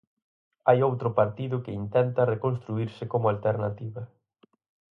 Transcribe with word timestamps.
Hai 0.67 0.77
outro 0.89 1.09
partido 1.19 1.55
que 1.63 1.77
intenta 1.81 2.29
reconstruírse 2.33 3.03
como 3.11 3.25
alternativa. 3.33 4.01